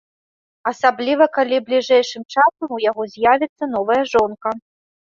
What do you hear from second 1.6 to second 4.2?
бліжэйшым часам у яго з'явіцца новая